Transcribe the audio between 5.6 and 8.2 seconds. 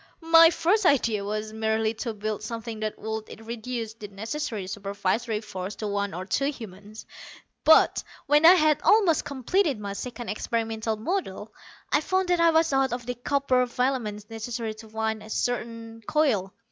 to one or two humans. But,